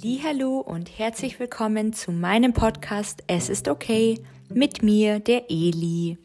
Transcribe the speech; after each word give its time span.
Hallo 0.00 0.60
und 0.60 0.96
herzlich 0.96 1.40
willkommen 1.40 1.92
zu 1.92 2.12
meinem 2.12 2.52
Podcast 2.52 3.24
Es 3.26 3.48
ist 3.48 3.66
okay 3.66 4.20
mit 4.48 4.80
mir, 4.80 5.18
der 5.18 5.50
Eli. 5.50 6.18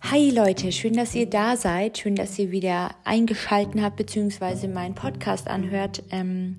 Hi 0.00 0.30
Leute, 0.30 0.72
schön, 0.72 0.94
dass 0.94 1.14
ihr 1.14 1.26
da 1.30 1.56
seid, 1.56 1.98
schön, 1.98 2.16
dass 2.16 2.36
ihr 2.36 2.50
wieder 2.50 2.90
eingeschalten 3.04 3.84
habt 3.84 3.98
bzw. 3.98 4.66
meinen 4.66 4.96
Podcast 4.96 5.46
anhört. 5.46 6.02
Ähm, 6.10 6.56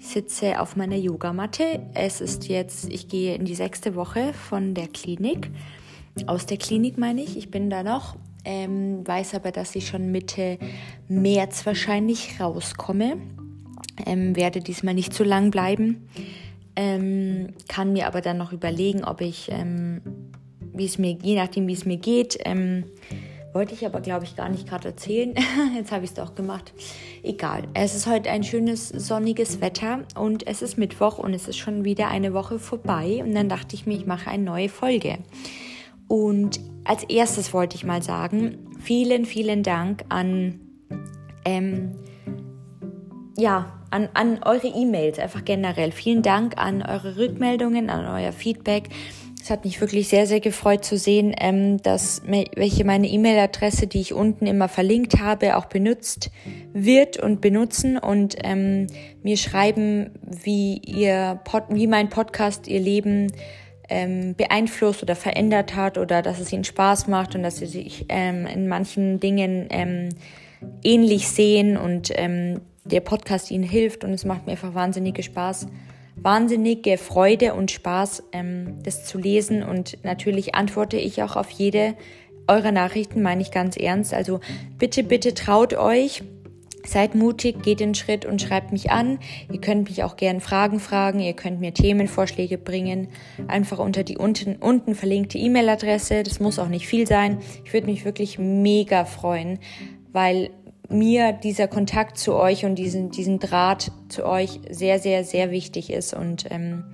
ich 0.00 0.08
sitze 0.08 0.60
auf 0.60 0.74
meiner 0.74 0.96
Yogamatte. 0.96 1.80
Es 1.94 2.20
ist 2.20 2.48
jetzt, 2.48 2.88
ich 2.90 3.06
gehe 3.06 3.36
in 3.36 3.44
die 3.44 3.54
sechste 3.54 3.94
Woche 3.94 4.32
von 4.32 4.74
der 4.74 4.88
Klinik. 4.88 5.48
Aus 6.26 6.46
der 6.46 6.56
Klinik 6.56 6.98
meine 6.98 7.22
ich. 7.22 7.36
Ich 7.36 7.52
bin 7.52 7.70
da 7.70 7.84
noch, 7.84 8.16
ähm, 8.44 9.06
weiß 9.06 9.34
aber, 9.34 9.52
dass 9.52 9.76
ich 9.76 9.86
schon 9.86 10.10
Mitte 10.10 10.58
März 11.06 11.64
wahrscheinlich 11.66 12.40
rauskomme 12.40 13.18
ähm, 14.06 14.36
werde 14.36 14.60
diesmal 14.60 14.94
nicht 14.94 15.14
zu 15.14 15.24
lang 15.24 15.50
bleiben, 15.50 16.08
ähm, 16.76 17.54
kann 17.68 17.92
mir 17.92 18.06
aber 18.06 18.20
dann 18.20 18.38
noch 18.38 18.52
überlegen, 18.52 19.04
ob 19.04 19.20
ich, 19.20 19.48
ähm, 19.50 20.00
wie 20.74 20.84
es 20.84 20.98
mir, 20.98 21.18
je 21.22 21.36
nachdem 21.36 21.66
wie 21.66 21.72
es 21.72 21.84
mir 21.84 21.96
geht, 21.96 22.38
ähm, 22.44 22.84
wollte 23.52 23.74
ich 23.74 23.84
aber 23.84 24.00
glaube 24.00 24.24
ich 24.24 24.36
gar 24.36 24.48
nicht 24.48 24.68
gerade 24.68 24.88
erzählen. 24.88 25.34
Jetzt 25.76 25.90
habe 25.90 26.04
ich 26.04 26.10
es 26.10 26.14
doch 26.14 26.34
gemacht. 26.34 26.72
Egal. 27.22 27.64
Es 27.74 27.94
ist 27.94 28.06
heute 28.06 28.30
ein 28.30 28.44
schönes 28.44 28.88
sonniges 28.88 29.60
Wetter 29.60 30.04
und 30.14 30.46
es 30.46 30.62
ist 30.62 30.78
Mittwoch 30.78 31.18
und 31.18 31.34
es 31.34 31.48
ist 31.48 31.56
schon 31.56 31.84
wieder 31.84 32.08
eine 32.08 32.34
Woche 32.34 32.58
vorbei 32.58 33.22
und 33.24 33.34
dann 33.34 33.48
dachte 33.48 33.74
ich 33.74 33.86
mir, 33.86 33.94
ich 33.94 34.06
mache 34.06 34.30
eine 34.30 34.44
neue 34.44 34.68
Folge. 34.68 35.18
Und 36.06 36.60
als 36.84 37.04
erstes 37.04 37.52
wollte 37.52 37.76
ich 37.76 37.84
mal 37.84 38.02
sagen, 38.02 38.58
vielen, 38.80 39.26
vielen 39.26 39.62
Dank 39.62 40.04
an 40.08 40.60
ähm, 41.44 41.92
ja, 43.38 43.72
an, 43.90 44.08
an 44.14 44.40
eure 44.44 44.66
E-Mails, 44.66 45.18
einfach 45.18 45.44
generell. 45.44 45.92
Vielen 45.92 46.22
Dank 46.22 46.58
an 46.58 46.82
eure 46.82 47.16
Rückmeldungen, 47.16 47.88
an 47.88 48.06
euer 48.06 48.32
Feedback. 48.32 48.88
Es 49.40 49.50
hat 49.50 49.64
mich 49.64 49.80
wirklich 49.80 50.08
sehr, 50.08 50.26
sehr 50.26 50.40
gefreut 50.40 50.84
zu 50.84 50.98
sehen, 50.98 51.34
ähm, 51.38 51.80
dass 51.80 52.20
welche 52.26 52.84
meine 52.84 53.08
E-Mail-Adresse, 53.08 53.86
die 53.86 54.00
ich 54.00 54.12
unten 54.12 54.46
immer 54.46 54.68
verlinkt 54.68 55.20
habe, 55.20 55.56
auch 55.56 55.66
benutzt 55.66 56.30
wird 56.74 57.16
und 57.18 57.40
benutzen 57.40 57.96
und 57.96 58.36
ähm, 58.42 58.88
mir 59.22 59.36
schreiben, 59.36 60.10
wie 60.22 60.78
ihr 60.78 61.40
Pod, 61.44 61.64
wie 61.70 61.86
mein 61.86 62.10
Podcast 62.10 62.66
ihr 62.66 62.80
Leben 62.80 63.32
ähm, 63.88 64.34
beeinflusst 64.34 65.02
oder 65.02 65.16
verändert 65.16 65.74
hat 65.76 65.96
oder 65.96 66.20
dass 66.20 66.40
es 66.40 66.52
ihnen 66.52 66.64
Spaß 66.64 67.06
macht 67.06 67.34
und 67.34 67.42
dass 67.42 67.56
sie 67.56 67.66
sich 67.66 68.04
ähm, 68.08 68.46
in 68.46 68.68
manchen 68.68 69.18
Dingen 69.18 69.68
ähm, 69.70 70.10
ähnlich 70.82 71.28
sehen 71.28 71.76
und 71.76 72.10
ähm, 72.14 72.60
der 72.88 73.00
Podcast 73.00 73.50
Ihnen 73.50 73.64
hilft 73.64 74.04
und 74.04 74.12
es 74.12 74.24
macht 74.24 74.46
mir 74.46 74.52
einfach 74.52 74.74
wahnsinnige 74.74 75.22
Spaß, 75.22 75.68
wahnsinnige 76.16 76.98
Freude 76.98 77.54
und 77.54 77.70
Spaß, 77.70 78.24
ähm, 78.32 78.78
das 78.82 79.04
zu 79.04 79.18
lesen 79.18 79.62
und 79.62 79.98
natürlich 80.04 80.54
antworte 80.54 80.96
ich 80.96 81.22
auch 81.22 81.36
auf 81.36 81.50
jede 81.50 81.94
eurer 82.48 82.72
Nachrichten, 82.72 83.22
meine 83.22 83.42
ich 83.42 83.50
ganz 83.50 83.76
ernst. 83.76 84.14
Also 84.14 84.40
bitte, 84.78 85.02
bitte 85.02 85.34
traut 85.34 85.74
euch. 85.74 86.22
Seid 86.86 87.14
mutig, 87.14 87.62
geht 87.62 87.80
den 87.80 87.94
Schritt 87.94 88.24
und 88.24 88.40
schreibt 88.40 88.72
mich 88.72 88.90
an. 88.90 89.18
Ihr 89.52 89.60
könnt 89.60 89.88
mich 89.90 90.04
auch 90.04 90.16
gerne 90.16 90.40
Fragen 90.40 90.80
fragen, 90.80 91.20
ihr 91.20 91.34
könnt 91.34 91.60
mir 91.60 91.74
Themenvorschläge 91.74 92.56
bringen. 92.56 93.08
Einfach 93.46 93.78
unter 93.78 94.04
die 94.04 94.16
unten, 94.16 94.56
unten 94.56 94.94
verlinkte 94.94 95.36
E-Mail-Adresse. 95.36 96.22
Das 96.22 96.40
muss 96.40 96.58
auch 96.58 96.68
nicht 96.68 96.86
viel 96.86 97.06
sein. 97.06 97.38
Ich 97.64 97.74
würde 97.74 97.88
mich 97.88 98.06
wirklich 98.06 98.38
mega 98.38 99.04
freuen, 99.04 99.58
weil 100.12 100.50
mir 100.88 101.32
dieser 101.32 101.68
Kontakt 101.68 102.18
zu 102.18 102.34
euch 102.34 102.64
und 102.64 102.76
diesen, 102.76 103.10
diesen 103.10 103.38
Draht 103.38 103.92
zu 104.08 104.24
euch 104.24 104.60
sehr, 104.70 104.98
sehr, 104.98 105.24
sehr 105.24 105.50
wichtig 105.50 105.90
ist. 105.90 106.14
Und 106.14 106.46
ähm, 106.50 106.84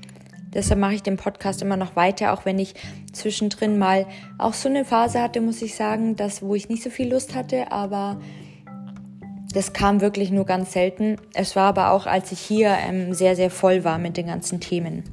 deshalb 0.53 0.81
mache 0.81 0.95
ich 0.95 1.03
den 1.03 1.17
Podcast 1.17 1.63
immer 1.63 1.77
noch 1.77 1.95
weiter, 1.97 2.33
auch 2.33 2.45
wenn 2.45 2.59
ich 2.59 2.75
zwischendrin 3.13 3.79
mal 3.79 4.07
auch 4.39 4.55
so 4.55 4.69
eine 4.69 4.85
Phase 4.85 5.23
hatte, 5.23 5.41
muss 5.41 5.63
ich 5.63 5.75
sagen, 5.77 6.17
dass, 6.17 6.43
wo 6.43 6.55
ich 6.55 6.69
nicht 6.69 6.83
so 6.83 6.91
viel 6.91 7.13
Lust 7.13 7.35
hatte, 7.35 7.71
aber 7.71 8.21
das 9.53 9.73
kam 9.73 10.01
wirklich 10.01 10.33
nur 10.33 10.45
ganz 10.45 10.73
selten. 10.73 11.17
Es 11.33 11.55
war 11.55 11.69
aber 11.69 11.93
auch, 11.93 12.07
als 12.07 12.33
ich 12.33 12.41
hier 12.41 12.77
ähm, 12.89 13.15
sehr, 13.15 13.37
sehr 13.37 13.51
voll 13.51 13.85
war 13.85 13.99
mit 13.99 14.17
den 14.17 14.27
ganzen 14.27 14.59
Themen. 14.59 15.05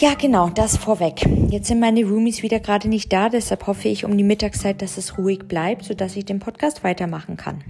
Ja, 0.00 0.14
genau, 0.14 0.48
das 0.48 0.76
vorweg. 0.76 1.28
Jetzt 1.50 1.66
sind 1.66 1.80
meine 1.80 2.04
Roomies 2.04 2.44
wieder 2.44 2.60
gerade 2.60 2.88
nicht 2.88 3.12
da, 3.12 3.28
deshalb 3.28 3.66
hoffe 3.66 3.88
ich 3.88 4.04
um 4.04 4.16
die 4.16 4.22
Mittagszeit, 4.22 4.80
dass 4.80 4.96
es 4.96 5.18
ruhig 5.18 5.48
bleibt, 5.48 5.86
sodass 5.86 6.14
ich 6.14 6.24
den 6.24 6.38
Podcast 6.38 6.84
weitermachen 6.84 7.36
kann. 7.36 7.64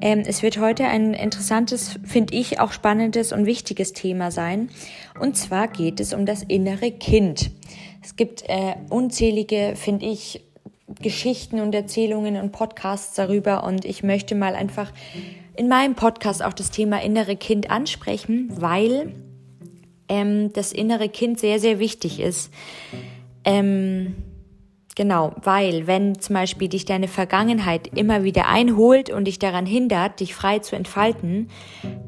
Ähm, 0.00 0.22
es 0.24 0.44
wird 0.44 0.60
heute 0.60 0.84
ein 0.84 1.12
interessantes, 1.12 1.98
finde 2.04 2.34
ich, 2.34 2.60
auch 2.60 2.70
spannendes 2.70 3.32
und 3.32 3.46
wichtiges 3.46 3.92
Thema 3.92 4.30
sein. 4.30 4.70
Und 5.18 5.36
zwar 5.36 5.66
geht 5.66 5.98
es 5.98 6.14
um 6.14 6.24
das 6.24 6.44
innere 6.44 6.92
Kind. 6.92 7.50
Es 8.00 8.14
gibt 8.14 8.44
äh, 8.48 8.76
unzählige, 8.88 9.72
finde 9.74 10.06
ich, 10.06 10.44
Geschichten 11.02 11.58
und 11.58 11.74
Erzählungen 11.74 12.36
und 12.36 12.52
Podcasts 12.52 13.14
darüber 13.16 13.64
und 13.64 13.84
ich 13.84 14.04
möchte 14.04 14.36
mal 14.36 14.54
einfach 14.54 14.92
in 15.56 15.66
meinem 15.66 15.96
Podcast 15.96 16.44
auch 16.44 16.52
das 16.52 16.70
Thema 16.70 17.02
innere 17.02 17.34
Kind 17.34 17.70
ansprechen, 17.70 18.50
weil 18.54 19.12
ähm, 20.08 20.52
das 20.52 20.72
innere 20.72 21.08
Kind 21.08 21.38
sehr, 21.38 21.58
sehr 21.58 21.78
wichtig 21.78 22.20
ist. 22.20 22.50
Ähm, 23.44 24.14
genau, 24.94 25.34
weil 25.42 25.86
wenn 25.86 26.18
zum 26.18 26.34
Beispiel 26.34 26.68
dich 26.68 26.84
deine 26.84 27.08
Vergangenheit 27.08 27.96
immer 27.96 28.24
wieder 28.24 28.48
einholt 28.48 29.10
und 29.10 29.26
dich 29.26 29.38
daran 29.38 29.66
hindert, 29.66 30.20
dich 30.20 30.34
frei 30.34 30.58
zu 30.58 30.76
entfalten, 30.76 31.48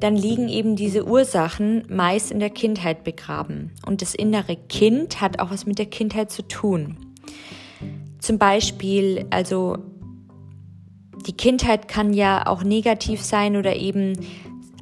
dann 0.01 0.17
liegen 0.17 0.49
eben 0.49 0.77
diese 0.77 1.07
Ursachen 1.07 1.85
meist 1.89 2.31
in 2.31 2.41
der 2.41 2.51
Kindheit 2.51 3.05
begraben. 3.05 3.73
Und 3.87 4.03
das 4.03 4.15
innere 4.15 4.57
Kind 4.57 5.21
hat 5.21 5.39
auch 5.41 5.51
was 5.51 5.67
mit 5.67 5.79
der 5.79 5.87
Kindheit 5.87 6.31
zu 6.31 6.47
tun. 6.47 6.97
Zum 8.19 8.39
Beispiel, 8.39 9.27
also 9.31 9.79
die 11.27 11.37
Kindheit 11.37 11.89
kann 11.89 12.13
ja 12.13 12.47
auch 12.47 12.63
negativ 12.63 13.23
sein 13.23 13.57
oder 13.57 13.77
eben 13.77 14.15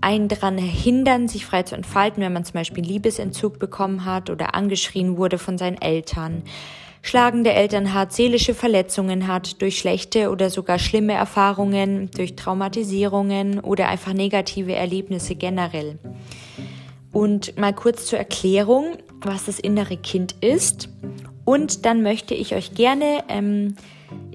einen 0.07 0.29
daran 0.29 0.57
hindern, 0.57 1.27
sich 1.27 1.45
frei 1.45 1.65
zu 1.65 1.75
entfalten, 1.75 2.23
wenn 2.23 2.33
man 2.33 2.45
zum 2.45 2.55
Beispiel 2.55 2.85
Liebesentzug 2.85 3.59
bekommen 3.59 4.05
hat 4.05 4.31
oder 4.31 4.55
angeschrien 4.55 5.17
wurde 5.17 5.37
von 5.37 5.59
seinen 5.59 5.83
Eltern, 5.83 6.45
schlagende 7.03 7.53
Eltern 7.53 7.93
hat, 7.93 8.13
seelische 8.13 8.55
Verletzungen 8.55 9.27
hat 9.27 9.61
durch 9.61 9.79
schlechte 9.79 10.31
oder 10.31 10.49
sogar 10.49 10.79
schlimme 10.79 11.15
Erfahrungen, 11.15 12.09
durch 12.13 12.37
Traumatisierungen 12.37 13.59
oder 13.59 13.89
einfach 13.89 14.13
negative 14.13 14.77
Erlebnisse 14.77 15.35
generell. 15.35 15.99
Und 17.11 17.59
mal 17.59 17.75
kurz 17.75 18.07
zur 18.07 18.21
Erklärung, 18.21 18.99
was 19.23 19.47
das 19.47 19.59
innere 19.59 19.97
Kind 19.97 20.37
ist. 20.41 20.89
Und 21.45 21.85
dann 21.85 22.03
möchte 22.03 22.35
ich 22.35 22.55
euch 22.55 22.75
gerne 22.75 23.25
ähm, 23.29 23.75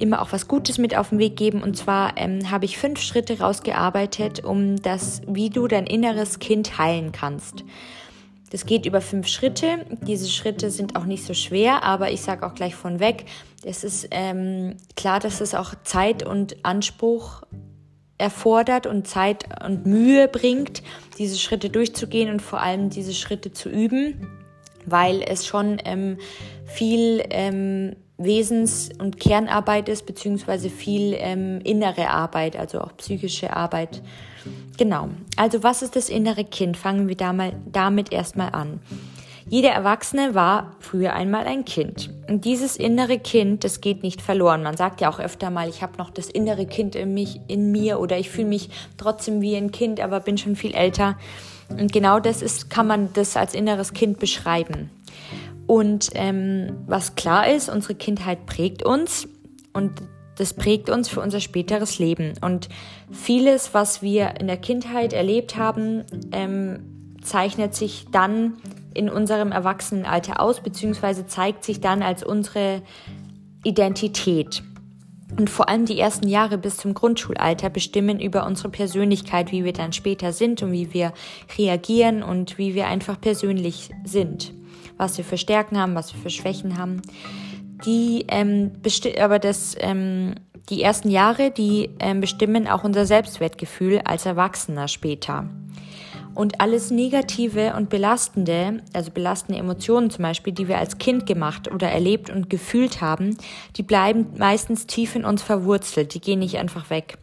immer 0.02 0.22
auch 0.22 0.32
was 0.32 0.48
Gutes 0.48 0.78
mit 0.78 0.98
auf 0.98 1.10
den 1.10 1.20
Weg 1.20 1.36
geben. 1.36 1.62
Und 1.62 1.78
zwar 1.78 2.18
ähm, 2.18 2.50
habe 2.52 2.66
ich 2.66 2.78
fünf 2.78 3.00
Schritte 3.00 3.40
rausgearbeitet, 3.40 4.44
um 4.44 4.82
das, 4.82 5.22
wie 5.28 5.50
du 5.50 5.68
dein 5.68 5.86
inneres 5.86 6.40
Kind 6.40 6.78
heilen 6.78 7.12
kannst. 7.12 7.64
Das 8.52 8.66
geht 8.66 8.86
über 8.86 9.00
fünf 9.00 9.28
Schritte. 9.28 9.86
Diese 10.06 10.30
Schritte 10.30 10.72
sind 10.72 10.98
auch 10.98 11.06
nicht 11.06 11.24
so 11.24 11.34
schwer, 11.34 11.84
aber 11.84 12.12
ich 12.12 12.22
sage 12.22 12.46
auch 12.46 12.54
gleich 12.54 12.76
von 12.76 13.00
weg, 13.00 13.26
es 13.64 13.84
ist 13.84 14.08
ähm, 14.12 14.76
klar, 14.96 15.20
dass 15.20 15.40
es 15.40 15.54
auch 15.54 15.74
Zeit 15.84 16.24
und 16.24 16.66
Anspruch 16.66 17.44
erfordert 18.18 18.88
und 18.88 19.08
Zeit 19.08 19.46
und 19.66 19.86
Mühe 19.86 20.28
bringt, 20.28 20.84
diese 21.18 21.38
Schritte 21.38 21.70
durchzugehen 21.70 22.30
und 22.30 22.42
vor 22.42 22.62
allem 22.62 22.90
diese 22.90 23.14
Schritte 23.14 23.52
zu 23.52 23.70
üben, 23.70 24.28
weil 24.86 25.22
es 25.22 25.46
schon 25.46 25.78
ähm, 25.86 26.18
viel 26.66 27.24
ähm, 27.30 27.96
Wesens- 28.24 28.90
und 29.00 29.20
Kernarbeit 29.20 29.90
ist, 29.90 30.06
beziehungsweise 30.06 30.70
viel 30.70 31.16
ähm, 31.18 31.60
innere 31.64 32.10
Arbeit, 32.10 32.56
also 32.56 32.82
auch 32.82 32.96
psychische 32.98 33.56
Arbeit. 33.56 34.02
Genau. 34.78 35.10
Also 35.38 35.64
was 35.64 35.82
ist 35.82 35.96
das 35.96 36.10
innere 36.10 36.44
Kind? 36.44 36.78
Fangen 36.78 37.08
wir 37.08 37.16
da 37.16 37.34
mal, 37.34 37.54
damit 37.72 38.12
erstmal 38.12 38.52
an. 38.54 38.80
Jeder 39.48 39.72
Erwachsene 39.72 40.34
war 40.34 40.78
früher 40.80 41.14
einmal 41.14 41.46
ein 41.46 41.66
Kind. 41.66 42.10
Und 42.30 42.46
dieses 42.46 42.78
innere 42.78 43.20
Kind, 43.20 43.64
das 43.64 43.82
geht 43.82 44.02
nicht 44.02 44.22
verloren. 44.22 44.64
Man 44.64 44.78
sagt 44.78 45.02
ja 45.02 45.10
auch 45.10 45.20
öfter 45.20 45.50
mal, 45.50 45.68
ich 45.68 45.82
habe 45.84 45.98
noch 45.98 46.10
das 46.10 46.30
innere 46.30 46.66
Kind 46.66 46.96
in, 46.96 47.14
mich, 47.14 47.42
in 47.48 47.72
mir 47.72 48.00
oder 48.00 48.18
ich 48.18 48.30
fühle 48.30 48.48
mich 48.48 48.70
trotzdem 48.98 49.42
wie 49.42 49.56
ein 49.58 49.72
Kind, 49.72 50.00
aber 50.00 50.22
bin 50.22 50.38
schon 50.38 50.56
viel 50.56 50.74
älter. 50.74 51.18
Und 51.70 51.92
genau 51.92 52.20
das 52.20 52.42
ist, 52.42 52.70
kann 52.70 52.88
man 52.88 53.12
das 53.14 53.36
als 53.36 53.54
inneres 53.54 53.94
Kind 53.94 54.20
beschreiben. 54.20 54.90
Und 55.72 56.10
ähm, 56.16 56.80
was 56.86 57.16
klar 57.16 57.48
ist, 57.48 57.70
unsere 57.70 57.96
Kindheit 57.96 58.46
prägt 58.46 58.84
uns 58.84 59.30
und 59.72 60.02
das 60.36 60.54
prägt 60.54 60.90
uns 60.90 61.08
für 61.08 61.22
unser 61.22 61.40
späteres 61.40 61.98
Leben. 61.98 62.34
Und 62.42 62.68
vieles, 63.10 63.74
was 63.74 64.02
wir 64.02 64.34
in 64.42 64.48
der 64.48 64.58
Kindheit 64.58 65.14
erlebt 65.14 65.56
haben, 65.56 66.04
ähm, 66.34 67.16
zeichnet 67.24 67.74
sich 67.74 68.08
dann 68.12 68.56
in 68.94 69.10
unserem 69.10 69.54
Erwachsenenalter 69.54 70.42
aus, 70.42 70.60
beziehungsweise 70.60 71.26
zeigt 71.26 71.64
sich 71.64 71.80
dann 71.80 72.04
als 72.04 72.22
unsere 72.22 72.82
Identität. 73.64 74.64
Und 75.40 75.50
vor 75.50 75.70
allem 75.70 75.86
die 75.86 75.98
ersten 75.98 76.28
Jahre 76.28 76.58
bis 76.58 76.76
zum 76.76 76.94
Grundschulalter 76.94 77.70
bestimmen 77.70 78.20
über 78.20 78.46
unsere 78.46 78.68
Persönlichkeit, 78.68 79.54
wie 79.54 79.64
wir 79.64 79.72
dann 79.72 79.94
später 79.94 80.34
sind 80.34 80.64
und 80.64 80.74
wie 80.74 80.94
wir 80.94 81.14
reagieren 81.58 82.24
und 82.24 82.58
wie 82.58 82.76
wir 82.76 82.88
einfach 82.88 83.22
persönlich 83.22 83.90
sind. 84.04 84.52
Was 85.02 85.18
wir 85.18 85.26
für 85.26 85.40
Stärken 85.40 85.80
haben, 85.80 85.96
was 85.96 86.14
wir 86.14 86.22
für 86.22 86.30
Schwächen 86.30 86.78
haben. 86.78 87.02
Die, 87.88 88.26
ähm, 88.28 88.74
aber 89.20 89.40
das, 89.40 89.76
ähm, 89.80 90.36
die 90.70 90.84
ersten 90.84 91.10
Jahre, 91.10 91.50
die 91.50 91.90
ähm, 92.00 92.22
bestimmen 92.22 92.68
auch 92.68 92.84
unser 92.84 93.08
Selbstwertgefühl 93.08 94.02
als 94.06 94.28
Erwachsener 94.28 94.88
später. 94.88 95.50
Und 96.36 96.62
alles 96.62 96.92
Negative 96.92 97.74
und 97.76 97.90
Belastende, 97.90 98.84
also 98.94 99.10
belastende 99.10 99.60
Emotionen 99.60 100.12
zum 100.12 100.22
Beispiel, 100.22 100.54
die 100.54 100.68
wir 100.68 100.78
als 100.78 101.00
Kind 101.00 101.26
gemacht 101.26 101.72
oder 101.72 101.90
erlebt 101.90 102.30
und 102.30 102.48
gefühlt 102.48 103.02
haben, 103.02 103.36
die 103.78 103.84
bleiben 103.84 104.28
meistens 104.38 104.86
tief 104.86 105.16
in 105.16 105.26
uns 105.26 105.42
verwurzelt, 105.42 106.14
die 106.14 106.22
gehen 106.22 106.38
nicht 106.38 106.60
einfach 106.60 106.92
weg. 106.92 107.18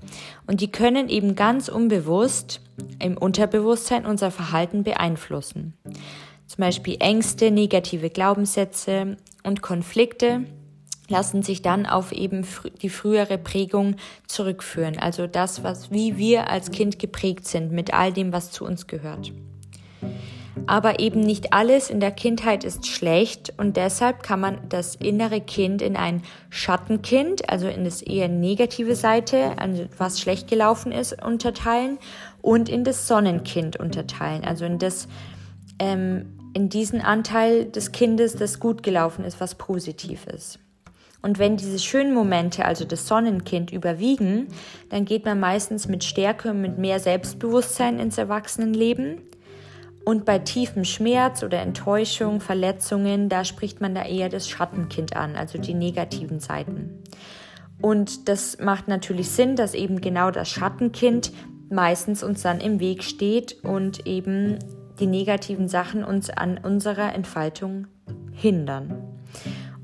Und 0.49 0.61
die 0.61 0.73
können 0.73 1.09
eben 1.09 1.37
ganz 1.37 1.69
unbewusst 1.69 2.61
im 2.99 3.17
Unterbewusstsein 3.17 4.05
unser 4.05 4.33
Verhalten 4.33 4.83
beeinflussen. 4.83 5.75
Zum 6.49 6.63
Beispiel 6.63 6.97
Ängste, 6.99 7.51
negative 7.51 8.09
Glaubenssätze 8.09 9.19
und 9.45 9.61
Konflikte 9.61 10.45
lassen 11.09 11.43
sich 11.43 11.63
dann 11.63 11.87
auf 11.87 12.11
eben 12.11 12.47
die 12.83 12.89
frühere 12.89 13.39
Prägung 13.39 13.97
zurückführen. 14.27 14.99
Also 14.99 15.27
das, 15.27 15.63
was, 15.63 15.91
wie 15.91 16.17
wir 16.17 16.51
als 16.51 16.71
Kind 16.71 16.99
geprägt 16.99 17.47
sind 17.47 17.71
mit 17.71 17.93
all 17.93 18.13
dem, 18.13 18.33
was 18.33 18.51
zu 18.51 18.65
uns 18.65 18.87
gehört. 18.87 19.33
Aber 20.67 21.01
eben 21.01 21.21
nicht 21.21 21.53
alles 21.53 21.91
in 21.91 22.01
der 22.01 22.11
Kindheit 22.11 22.65
ist 22.65 22.87
schlecht 22.87 23.53
und 23.59 23.77
deshalb 23.77 24.23
kann 24.23 24.41
man 24.41 24.59
das 24.69 24.97
innere 24.97 25.41
Kind 25.41 25.83
in 25.83 25.97
ein 25.97 26.23
Schattenkind, 26.51 27.49
also 27.49 27.69
in 27.69 27.85
das 27.85 28.03
eher 28.03 28.29
negative 28.29 28.97
Seite, 28.97 29.59
also 29.59 29.87
was 29.97 30.21
schlecht 30.21 30.49
gelaufen 30.49 30.93
ist, 30.93 31.23
unterteilen 31.23 31.99
und 32.43 32.69
in 32.69 32.85
das 32.85 33.07
Sonnenkind 33.07 33.79
unterteilen, 33.79 34.45
also 34.45 34.65
in 34.65 34.79
das 34.79 35.09
ähm, 35.79 36.38
in 36.55 36.69
diesen 36.69 37.01
Anteil 37.01 37.67
des 37.67 37.93
Kindes, 37.93 38.37
das 38.37 38.61
gut 38.61 38.83
gelaufen 38.83 39.25
ist, 39.25 39.41
was 39.41 39.55
positiv 39.55 40.27
ist. 40.27 40.59
Und 41.21 41.39
wenn 41.39 41.57
diese 41.57 41.79
schönen 41.79 42.15
Momente, 42.15 42.65
also 42.65 42.85
das 42.85 43.09
Sonnenkind, 43.09 43.73
überwiegen, 43.73 44.49
dann 44.89 45.05
geht 45.05 45.25
man 45.25 45.41
meistens 45.41 45.89
mit 45.89 46.05
Stärke 46.05 46.51
und 46.51 46.61
mit 46.61 46.79
mehr 46.79 47.01
Selbstbewusstsein 47.01 47.99
ins 47.99 48.19
Erwachsenenleben. 48.19 49.21
Und 50.05 50.25
bei 50.25 50.39
tiefem 50.39 50.85
Schmerz 50.85 51.43
oder 51.43 51.61
Enttäuschung, 51.61 52.41
Verletzungen, 52.41 53.29
da 53.29 53.45
spricht 53.45 53.81
man 53.81 53.95
da 53.95 54.05
eher 54.05 54.29
das 54.29 54.49
Schattenkind 54.49 55.17
an, 55.17 55.37
also 55.37 55.59
die 55.59 55.75
negativen 55.75 56.41
Seiten. 56.41 57.03
Und 57.83 58.29
das 58.29 58.59
macht 58.59 58.89
natürlich 58.89 59.31
Sinn, 59.31 59.57
dass 59.57 59.75
eben 59.75 60.01
genau 60.01 60.31
das 60.31 60.49
Schattenkind 60.49 61.33
meistens 61.71 62.23
uns 62.23 62.43
dann 62.43 62.61
im 62.61 62.81
Weg 62.81 63.05
steht 63.05 63.63
und 63.63 64.07
eben 64.07 64.59
die 65.01 65.07
negativen 65.07 65.69
Sachen 65.69 66.05
uns 66.05 66.31
an 66.31 66.59
unserer 66.59 67.15
Entfaltung 67.15 67.87
hindern. 68.33 69.03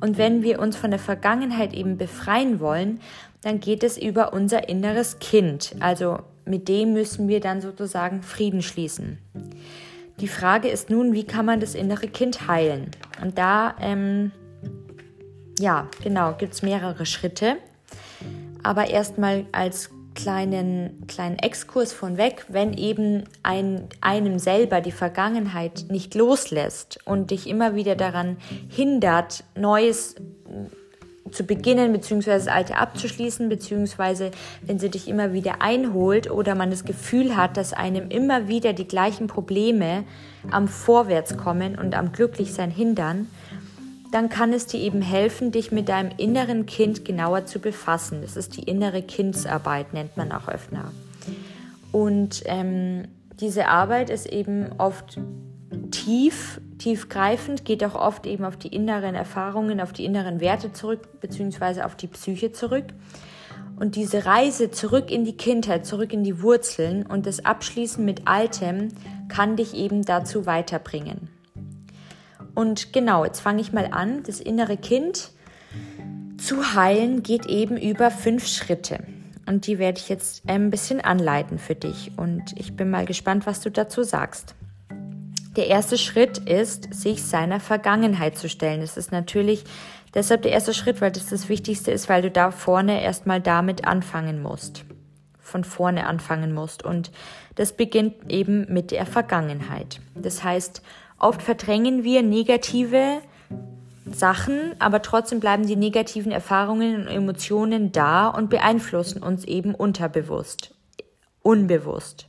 Und 0.00 0.18
wenn 0.18 0.42
wir 0.42 0.58
uns 0.58 0.76
von 0.76 0.90
der 0.90 1.00
Vergangenheit 1.00 1.72
eben 1.72 1.96
befreien 1.96 2.60
wollen, 2.60 3.00
dann 3.42 3.60
geht 3.60 3.82
es 3.82 3.96
über 3.98 4.32
unser 4.32 4.68
inneres 4.68 5.18
Kind. 5.18 5.74
Also 5.80 6.18
mit 6.44 6.68
dem 6.68 6.92
müssen 6.92 7.28
wir 7.28 7.40
dann 7.40 7.60
sozusagen 7.60 8.22
Frieden 8.22 8.62
schließen. 8.62 9.18
Die 10.20 10.28
Frage 10.28 10.68
ist 10.68 10.90
nun, 10.90 11.12
wie 11.12 11.24
kann 11.24 11.46
man 11.46 11.60
das 11.60 11.74
innere 11.74 12.06
Kind 12.06 12.46
heilen? 12.48 12.90
Und 13.22 13.38
da, 13.38 13.74
ähm, 13.80 14.30
ja, 15.58 15.88
genau, 16.02 16.34
gibt 16.34 16.54
es 16.54 16.62
mehrere 16.62 17.06
Schritte. 17.06 17.56
Aber 18.62 18.88
erstmal 18.88 19.46
als 19.52 19.90
kleinen, 20.14 21.06
kleinen 21.06 21.38
Exkurs 21.38 21.92
von 21.92 22.16
weg, 22.16 22.46
wenn 22.48 22.72
eben 22.74 23.24
ein, 23.42 23.88
einem 24.00 24.38
selber 24.38 24.80
die 24.80 24.92
Vergangenheit 24.92 25.86
nicht 25.88 26.14
loslässt 26.14 26.98
und 27.04 27.30
dich 27.30 27.48
immer 27.48 27.74
wieder 27.74 27.96
daran 27.96 28.36
hindert, 28.68 29.44
Neues 29.56 30.16
zu 31.30 31.44
beginnen, 31.44 31.92
beziehungsweise 31.92 32.46
das 32.46 32.54
Alte 32.54 32.76
abzuschließen, 32.76 33.48
beziehungsweise 33.48 34.30
wenn 34.62 34.78
sie 34.78 34.90
dich 34.90 35.08
immer 35.08 35.32
wieder 35.32 35.60
einholt 35.60 36.30
oder 36.30 36.54
man 36.54 36.70
das 36.70 36.84
Gefühl 36.84 37.36
hat, 37.36 37.56
dass 37.56 37.72
einem 37.72 38.08
immer 38.10 38.48
wieder 38.48 38.72
die 38.72 38.86
gleichen 38.86 39.26
Probleme 39.26 40.04
am 40.50 40.68
Vorwärtskommen 40.68 41.78
und 41.78 41.94
am 41.94 42.12
Glücklichsein 42.12 42.70
hindern, 42.70 43.28
dann 44.14 44.28
kann 44.28 44.52
es 44.52 44.68
dir 44.68 44.78
eben 44.78 45.02
helfen, 45.02 45.50
dich 45.50 45.72
mit 45.72 45.88
deinem 45.88 46.12
inneren 46.18 46.66
Kind 46.66 47.04
genauer 47.04 47.46
zu 47.46 47.58
befassen. 47.58 48.22
Das 48.22 48.36
ist 48.36 48.56
die 48.56 48.62
innere 48.62 49.02
Kindsarbeit, 49.02 49.92
nennt 49.92 50.16
man 50.16 50.30
auch 50.30 50.46
öfter. 50.46 50.92
Und 51.90 52.44
ähm, 52.46 53.08
diese 53.40 53.66
Arbeit 53.66 54.10
ist 54.10 54.26
eben 54.26 54.70
oft 54.78 55.18
tief, 55.90 56.60
tiefgreifend, 56.78 57.64
geht 57.64 57.82
auch 57.82 57.96
oft 57.96 58.24
eben 58.26 58.44
auf 58.44 58.56
die 58.56 58.68
inneren 58.68 59.16
Erfahrungen, 59.16 59.80
auf 59.80 59.92
die 59.92 60.04
inneren 60.04 60.38
Werte 60.38 60.72
zurück, 60.72 61.20
beziehungsweise 61.20 61.84
auf 61.84 61.96
die 61.96 62.06
Psyche 62.06 62.52
zurück. 62.52 62.86
Und 63.80 63.96
diese 63.96 64.26
Reise 64.26 64.70
zurück 64.70 65.10
in 65.10 65.24
die 65.24 65.36
Kindheit, 65.36 65.86
zurück 65.86 66.12
in 66.12 66.22
die 66.22 66.40
Wurzeln 66.40 67.04
und 67.04 67.26
das 67.26 67.44
Abschließen 67.44 68.04
mit 68.04 68.28
Altem 68.28 68.90
kann 69.26 69.56
dich 69.56 69.74
eben 69.74 70.04
dazu 70.04 70.46
weiterbringen. 70.46 71.33
Und 72.54 72.92
genau, 72.92 73.24
jetzt 73.24 73.40
fange 73.40 73.60
ich 73.60 73.72
mal 73.72 73.88
an. 73.90 74.22
Das 74.22 74.40
innere 74.40 74.76
Kind 74.76 75.30
zu 76.38 76.74
heilen 76.74 77.22
geht 77.22 77.46
eben 77.46 77.76
über 77.76 78.10
fünf 78.10 78.46
Schritte. 78.46 78.98
Und 79.46 79.66
die 79.66 79.78
werde 79.78 79.98
ich 79.98 80.08
jetzt 80.08 80.48
ein 80.48 80.70
bisschen 80.70 81.00
anleiten 81.00 81.58
für 81.58 81.74
dich. 81.74 82.12
Und 82.16 82.54
ich 82.56 82.76
bin 82.76 82.90
mal 82.90 83.04
gespannt, 83.04 83.46
was 83.46 83.60
du 83.60 83.70
dazu 83.70 84.02
sagst. 84.02 84.54
Der 85.56 85.68
erste 85.68 85.98
Schritt 85.98 86.38
ist, 86.38 86.92
sich 86.92 87.22
seiner 87.22 87.60
Vergangenheit 87.60 88.36
zu 88.38 88.48
stellen. 88.48 88.80
Das 88.80 88.96
ist 88.96 89.12
natürlich 89.12 89.64
deshalb 90.14 90.42
der 90.42 90.52
erste 90.52 90.74
Schritt, 90.74 91.00
weil 91.00 91.12
das 91.12 91.26
das 91.26 91.48
Wichtigste 91.48 91.90
ist, 91.90 92.08
weil 92.08 92.22
du 92.22 92.30
da 92.30 92.50
vorne 92.50 93.02
erstmal 93.02 93.40
damit 93.40 93.86
anfangen 93.86 94.42
musst. 94.42 94.84
Von 95.38 95.62
vorne 95.62 96.06
anfangen 96.06 96.52
musst. 96.54 96.82
Und 96.82 97.12
das 97.54 97.74
beginnt 97.74 98.32
eben 98.32 98.72
mit 98.72 98.90
der 98.90 99.06
Vergangenheit. 99.06 100.00
Das 100.14 100.42
heißt, 100.42 100.82
Oft 101.18 101.42
verdrängen 101.42 102.04
wir 102.04 102.22
negative 102.22 103.20
Sachen, 104.10 104.74
aber 104.78 105.02
trotzdem 105.02 105.40
bleiben 105.40 105.66
die 105.66 105.76
negativen 105.76 106.32
Erfahrungen 106.32 106.96
und 107.02 107.06
Emotionen 107.08 107.92
da 107.92 108.28
und 108.28 108.50
beeinflussen 108.50 109.22
uns 109.22 109.44
eben 109.44 109.74
unterbewusst, 109.74 110.74
unbewusst. 111.42 112.28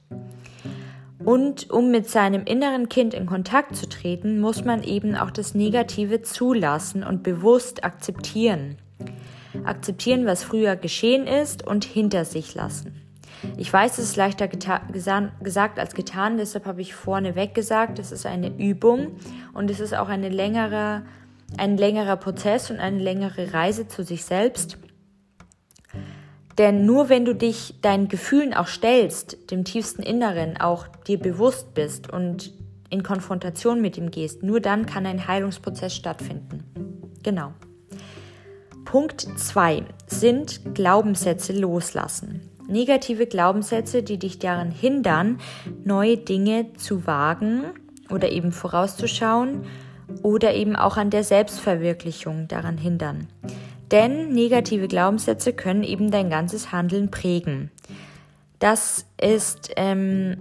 Und 1.24 1.72
um 1.72 1.90
mit 1.90 2.08
seinem 2.08 2.46
inneren 2.46 2.88
Kind 2.88 3.14
in 3.14 3.26
Kontakt 3.26 3.76
zu 3.76 3.90
treten, 3.90 4.40
muss 4.40 4.64
man 4.64 4.84
eben 4.84 5.16
auch 5.16 5.32
das 5.32 5.56
Negative 5.56 6.22
zulassen 6.22 7.04
und 7.04 7.24
bewusst 7.24 7.84
akzeptieren. 7.84 8.78
Akzeptieren, 9.64 10.26
was 10.26 10.44
früher 10.44 10.76
geschehen 10.76 11.26
ist 11.26 11.66
und 11.66 11.84
hinter 11.84 12.26
sich 12.26 12.54
lassen. 12.54 13.05
Ich 13.58 13.72
weiß, 13.72 13.98
es 13.98 14.10
ist 14.10 14.16
leichter 14.16 14.48
gesagt 14.48 15.80
als 15.80 15.96
getan, 15.96 16.38
deshalb 16.38 16.66
habe 16.66 16.82
ich 16.82 16.94
vorneweg 16.94 17.54
gesagt, 17.54 18.00
es 18.00 18.12
ist 18.12 18.26
eine 18.26 18.50
Übung 18.58 19.18
und 19.54 19.70
es 19.70 19.80
ist 19.80 19.96
auch 19.96 20.10
eine 20.10 20.30
längere, 20.30 21.04
ein 21.58 21.78
längerer 21.78 22.18
Prozess 22.18 22.70
und 22.72 22.80
eine 22.80 23.00
längere 23.00 23.54
Reise 23.54 23.88
zu 23.88 24.04
sich 24.04 24.26
selbst. 24.26 24.78
Denn 26.58 26.86
nur 26.86 27.10
wenn 27.10 27.26
du 27.26 27.36
dich 27.36 27.82
deinen 27.82 28.08
Gefühlen 28.08 28.54
auch 28.54 28.68
stellst, 28.68 29.52
dem 29.52 29.66
tiefsten 29.66 30.02
Inneren 30.04 30.58
auch 30.58 30.88
dir 30.88 31.20
bewusst 31.20 31.74
bist 31.74 32.10
und 32.12 32.54
in 32.90 33.04
Konfrontation 33.04 33.82
mit 33.82 33.98
ihm 33.98 34.12
gehst, 34.12 34.44
nur 34.44 34.62
dann 34.62 34.86
kann 34.86 35.06
ein 35.06 35.28
Heilungsprozess 35.28 35.94
stattfinden. 35.94 36.64
Genau. 37.24 37.52
Punkt 38.86 39.22
2 39.22 39.84
sind 40.08 40.76
Glaubenssätze 40.76 41.52
loslassen. 41.52 42.45
Negative 42.68 43.28
Glaubenssätze, 43.28 44.04
die 44.04 44.18
dich 44.18 44.40
daran 44.40 44.72
hindern, 44.72 45.40
neue 45.84 46.18
Dinge 46.18 46.74
zu 46.74 47.06
wagen 47.06 47.64
oder 48.10 48.32
eben 48.32 48.52
vorauszuschauen 48.52 49.66
oder 50.22 50.54
eben 50.54 50.76
auch 50.76 50.98
an 50.98 51.10
der 51.10 51.24
Selbstverwirklichung 51.24 52.48
daran 52.48 52.78
hindern. 52.78 53.28
Denn 53.92 54.30
negative 54.30 54.88
Glaubenssätze 54.88 55.54
können 55.54 55.84
eben 55.84 56.12
dein 56.12 56.30
ganzes 56.30 56.72
Handeln 56.72 57.12
prägen. 57.12 57.72
Das 58.60 59.06
ist 59.22 59.72
ähm, 59.76 60.38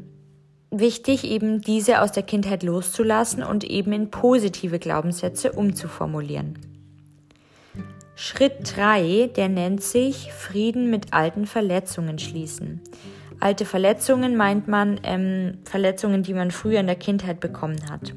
wichtig, 0.71 1.25
eben 1.25 1.61
diese 1.61 2.01
aus 2.01 2.13
der 2.13 2.23
Kindheit 2.23 2.63
loszulassen 2.63 3.43
und 3.43 3.65
eben 3.65 3.93
in 3.93 4.11
positive 4.11 4.79
Glaubenssätze 4.79 5.53
umzuformulieren. 5.53 6.74
Schritt 8.17 8.77
3, 8.77 9.31
der 9.35 9.49
nennt 9.49 9.83
sich 9.83 10.33
Frieden 10.33 10.91
mit 10.91 11.13
alten 11.13 11.47
Verletzungen 11.47 12.19
schließen. 12.19 12.81
Alte 13.41 13.65
Verletzungen 13.65 14.37
meint 14.37 14.69
man 14.69 15.01
ähm, 15.03 15.59
Verletzungen, 15.65 16.23
die 16.23 16.35
man 16.35 16.51
früher 16.51 16.81
in 16.81 16.87
der 16.87 16.97
Kindheit 16.97 17.41
bekommen 17.41 17.91
hat. 17.91 18.15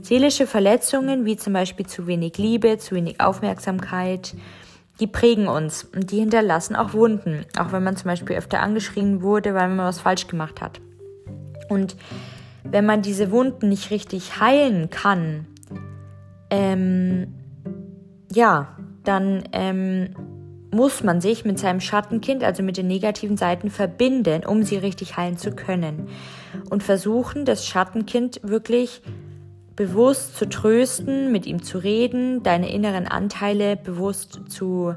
Seelische 0.00 0.46
Verletzungen 0.46 1.24
wie 1.26 1.36
zum 1.36 1.52
Beispiel 1.52 1.86
zu 1.86 2.06
wenig 2.06 2.38
Liebe, 2.38 2.78
zu 2.78 2.94
wenig 2.94 3.20
Aufmerksamkeit 3.20 4.34
die 5.00 5.06
prägen 5.06 5.48
uns 5.48 5.84
und 5.84 6.10
die 6.10 6.20
hinterlassen 6.20 6.76
auch 6.76 6.92
Wunden, 6.92 7.44
auch 7.58 7.72
wenn 7.72 7.82
man 7.82 7.96
zum 7.96 8.08
Beispiel 8.08 8.36
öfter 8.36 8.60
angeschrien 8.60 9.22
wurde, 9.22 9.54
weil 9.54 9.68
man 9.68 9.86
was 9.86 10.00
falsch 10.00 10.28
gemacht 10.28 10.60
hat. 10.60 10.80
Und 11.68 11.96
wenn 12.62 12.86
man 12.86 13.02
diese 13.02 13.30
Wunden 13.30 13.68
nicht 13.68 13.90
richtig 13.90 14.38
heilen 14.40 14.90
kann, 14.90 15.46
ähm, 16.50 17.34
ja, 18.32 18.76
dann 19.04 19.44
ähm, 19.52 20.10
muss 20.70 21.04
man 21.04 21.20
sich 21.20 21.44
mit 21.44 21.58
seinem 21.58 21.80
Schattenkind, 21.80 22.42
also 22.42 22.62
mit 22.62 22.76
den 22.76 22.88
negativen 22.88 23.36
Seiten, 23.36 23.70
verbinden, 23.70 24.44
um 24.44 24.64
sie 24.64 24.76
richtig 24.76 25.16
heilen 25.16 25.38
zu 25.38 25.52
können. 25.52 26.08
Und 26.68 26.82
versuchen, 26.82 27.44
das 27.44 27.66
Schattenkind 27.66 28.40
wirklich 28.42 29.00
bewusst 29.76 30.36
zu 30.36 30.48
trösten, 30.48 31.32
mit 31.32 31.46
ihm 31.46 31.62
zu 31.62 31.78
reden, 31.78 32.42
deine 32.42 32.72
inneren 32.72 33.06
Anteile 33.06 33.76
bewusst 33.76 34.40
zu 34.48 34.94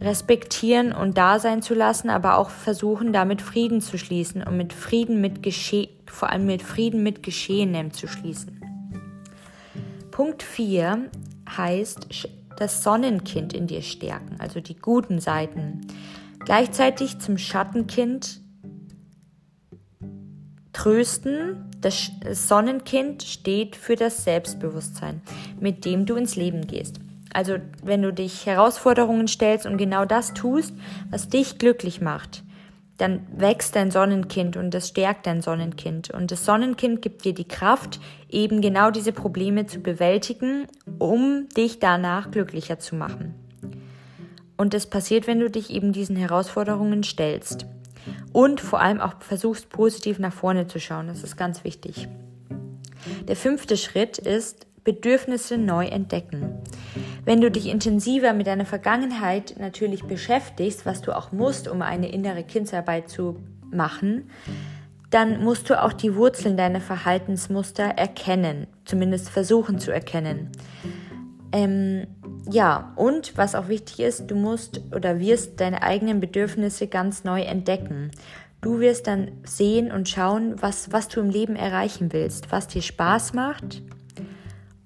respektieren 0.00 0.92
und 0.92 1.16
da 1.16 1.38
sein 1.38 1.62
zu 1.62 1.74
lassen, 1.74 2.10
aber 2.10 2.36
auch 2.36 2.50
versuchen, 2.50 3.12
damit 3.12 3.40
Frieden 3.40 3.80
zu 3.80 3.96
schließen 3.96 4.42
und 4.42 4.56
mit 4.56 4.72
Frieden 4.72 5.20
mit 5.20 5.42
Gesche 5.42 5.88
vor 6.06 6.30
allem 6.30 6.46
mit 6.46 6.62
Frieden 6.62 7.02
mit 7.02 7.22
Geschehenem 7.22 7.92
zu 7.92 8.06
schließen. 8.06 8.60
Punkt 10.10 10.42
4 10.42 11.10
heißt 11.56 12.06
das 12.58 12.82
Sonnenkind 12.82 13.52
in 13.52 13.66
dir 13.66 13.82
stärken, 13.82 14.36
also 14.38 14.60
die 14.60 14.76
guten 14.76 15.20
Seiten. 15.20 15.86
Gleichzeitig 16.44 17.18
zum 17.18 17.38
Schattenkind 17.38 18.40
trösten. 20.72 21.70
Das 21.80 22.10
Sonnenkind 22.32 23.22
steht 23.22 23.76
für 23.76 23.96
das 23.96 24.24
Selbstbewusstsein, 24.24 25.22
mit 25.58 25.84
dem 25.84 26.06
du 26.06 26.16
ins 26.16 26.36
Leben 26.36 26.66
gehst. 26.66 27.00
Also 27.32 27.56
wenn 27.82 28.02
du 28.02 28.12
dich 28.12 28.46
Herausforderungen 28.46 29.26
stellst 29.26 29.66
und 29.66 29.76
genau 29.76 30.04
das 30.04 30.34
tust, 30.34 30.72
was 31.10 31.28
dich 31.28 31.58
glücklich 31.58 32.00
macht, 32.00 32.43
dann 32.98 33.26
wächst 33.36 33.74
dein 33.74 33.90
Sonnenkind 33.90 34.56
und 34.56 34.72
das 34.72 34.88
stärkt 34.88 35.26
dein 35.26 35.42
Sonnenkind. 35.42 36.10
Und 36.10 36.30
das 36.30 36.44
Sonnenkind 36.44 37.02
gibt 37.02 37.24
dir 37.24 37.34
die 37.34 37.48
Kraft, 37.48 38.00
eben 38.28 38.60
genau 38.60 38.90
diese 38.90 39.12
Probleme 39.12 39.66
zu 39.66 39.80
bewältigen, 39.80 40.66
um 40.98 41.48
dich 41.56 41.80
danach 41.80 42.30
glücklicher 42.30 42.78
zu 42.78 42.94
machen. 42.94 43.34
Und 44.56 44.74
das 44.74 44.86
passiert, 44.86 45.26
wenn 45.26 45.40
du 45.40 45.50
dich 45.50 45.70
eben 45.70 45.92
diesen 45.92 46.14
Herausforderungen 46.14 47.02
stellst. 47.02 47.66
Und 48.32 48.60
vor 48.60 48.80
allem 48.80 49.00
auch 49.00 49.20
versuchst, 49.20 49.70
positiv 49.70 50.18
nach 50.18 50.32
vorne 50.32 50.66
zu 50.66 50.78
schauen. 50.78 51.08
Das 51.08 51.24
ist 51.24 51.36
ganz 51.36 51.64
wichtig. 51.64 52.08
Der 53.26 53.36
fünfte 53.36 53.76
Schritt 53.76 54.18
ist 54.18 54.66
Bedürfnisse 54.84 55.58
neu 55.58 55.86
entdecken. 55.86 56.62
Wenn 57.24 57.40
du 57.40 57.50
dich 57.50 57.66
intensiver 57.66 58.34
mit 58.34 58.46
deiner 58.46 58.66
Vergangenheit 58.66 59.54
natürlich 59.58 60.04
beschäftigst, 60.04 60.84
was 60.84 61.00
du 61.00 61.16
auch 61.16 61.32
musst, 61.32 61.68
um 61.68 61.80
eine 61.80 62.12
innere 62.12 62.44
Kindsarbeit 62.44 63.08
zu 63.08 63.36
machen, 63.70 64.30
dann 65.10 65.42
musst 65.42 65.70
du 65.70 65.80
auch 65.80 65.92
die 65.92 66.16
Wurzeln 66.16 66.56
deiner 66.56 66.80
Verhaltensmuster 66.80 67.84
erkennen, 67.84 68.66
zumindest 68.84 69.30
versuchen 69.30 69.78
zu 69.78 69.90
erkennen. 69.90 70.50
Ähm, 71.52 72.08
ja, 72.50 72.92
und 72.96 73.38
was 73.38 73.54
auch 73.54 73.68
wichtig 73.68 74.00
ist, 74.00 74.26
du 74.30 74.34
musst 74.34 74.82
oder 74.94 75.20
wirst 75.20 75.60
deine 75.60 75.82
eigenen 75.82 76.20
Bedürfnisse 76.20 76.88
ganz 76.88 77.24
neu 77.24 77.42
entdecken. 77.42 78.10
Du 78.60 78.80
wirst 78.80 79.06
dann 79.06 79.30
sehen 79.44 79.92
und 79.92 80.08
schauen, 80.08 80.60
was, 80.60 80.90
was 80.90 81.08
du 81.08 81.20
im 81.20 81.30
Leben 81.30 81.54
erreichen 81.54 82.12
willst, 82.12 82.50
was 82.50 82.66
dir 82.66 82.82
Spaß 82.82 83.34
macht 83.34 83.82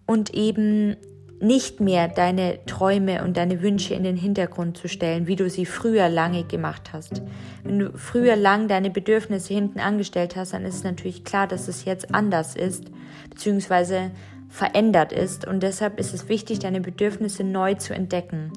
und 0.06 0.34
eben 0.34 0.96
nicht 1.40 1.80
mehr 1.80 2.08
deine 2.08 2.64
Träume 2.66 3.22
und 3.24 3.36
deine 3.36 3.62
Wünsche 3.62 3.94
in 3.94 4.02
den 4.02 4.16
Hintergrund 4.16 4.76
zu 4.76 4.88
stellen, 4.88 5.26
wie 5.26 5.36
du 5.36 5.48
sie 5.48 5.66
früher 5.66 6.08
lange 6.08 6.44
gemacht 6.44 6.92
hast. 6.92 7.22
Wenn 7.62 7.78
du 7.78 7.92
früher 7.96 8.36
lang 8.36 8.68
deine 8.68 8.90
Bedürfnisse 8.90 9.54
hinten 9.54 9.78
angestellt 9.78 10.36
hast, 10.36 10.52
dann 10.52 10.64
ist 10.64 10.84
natürlich 10.84 11.24
klar, 11.24 11.46
dass 11.46 11.68
es 11.68 11.84
jetzt 11.84 12.14
anders 12.14 12.56
ist, 12.56 12.84
beziehungsweise 13.30 14.10
verändert 14.48 15.12
ist. 15.12 15.46
Und 15.46 15.62
deshalb 15.62 16.00
ist 16.00 16.14
es 16.14 16.28
wichtig, 16.28 16.58
deine 16.58 16.80
Bedürfnisse 16.80 17.44
neu 17.44 17.74
zu 17.74 17.94
entdecken 17.94 18.52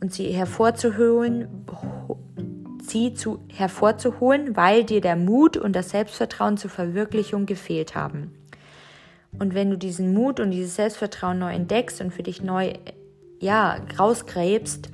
und 0.00 0.12
sie 0.12 0.26
hervorzuholen, 0.32 1.66
sie 2.82 3.14
zu, 3.14 3.40
hervorzuholen, 3.48 4.56
weil 4.56 4.84
dir 4.84 5.00
der 5.00 5.16
Mut 5.16 5.56
und 5.56 5.74
das 5.74 5.90
Selbstvertrauen 5.90 6.56
zur 6.56 6.70
Verwirklichung 6.70 7.46
gefehlt 7.46 7.94
haben. 7.94 8.32
Und 9.38 9.54
wenn 9.54 9.70
du 9.70 9.78
diesen 9.78 10.12
Mut 10.12 10.40
und 10.40 10.50
dieses 10.50 10.76
Selbstvertrauen 10.76 11.38
neu 11.38 11.52
entdeckst 11.52 12.00
und 12.00 12.12
für 12.12 12.22
dich 12.22 12.42
neu 12.42 12.74
ja, 13.40 13.78
rausgräbst, 13.98 14.88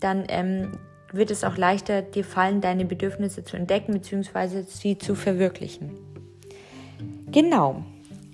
dann 0.00 0.24
ähm, 0.28 0.72
wird 1.12 1.30
es 1.30 1.44
auch 1.44 1.56
leichter 1.56 2.02
dir 2.02 2.24
fallen, 2.24 2.60
deine 2.60 2.84
Bedürfnisse 2.84 3.44
zu 3.44 3.56
entdecken 3.56 3.92
bzw. 3.92 4.62
sie 4.62 4.98
zu 4.98 5.14
verwirklichen. 5.14 5.90
Genau. 7.30 7.84